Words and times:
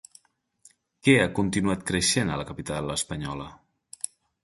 Què 1.09 1.15
ha 1.25 1.35
continuat 1.41 1.85
creixent 1.91 2.35
a 2.35 2.41
la 2.43 2.49
capital 2.51 2.93
espanyola? 2.99 3.51